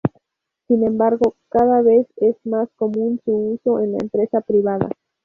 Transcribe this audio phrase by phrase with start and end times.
[0.67, 4.89] Sin embargo, cada vez es más común su uso en la empresa privada.